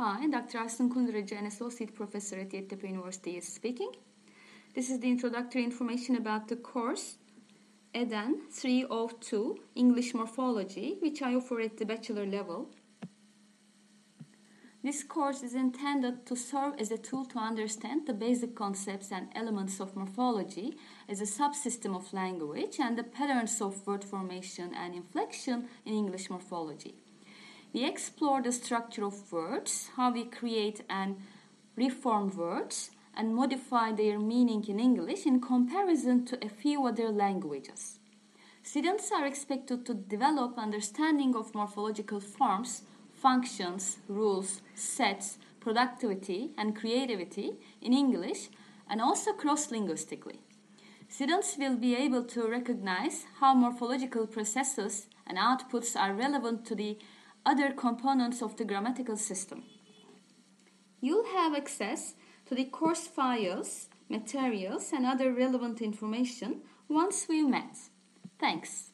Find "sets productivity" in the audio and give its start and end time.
44.74-46.52